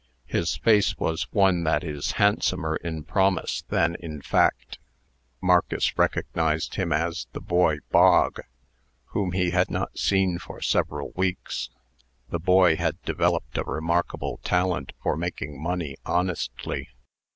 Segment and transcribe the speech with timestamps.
[0.25, 4.79] His face was one that is handsomer in promise than in fact.
[5.41, 8.39] Marcus recognized him as the boy Bog,
[9.13, 11.69] whom he had not seen for several weeks.
[12.29, 16.89] The boy had developed a remarkable talent for making money honestly.